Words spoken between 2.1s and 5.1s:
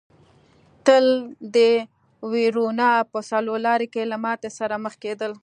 وېرونا په څلور لاره کې له ماتې سره مخ